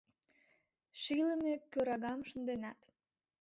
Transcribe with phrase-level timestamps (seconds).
[1.01, 2.79] Шийлыме кӧрагам шынденат.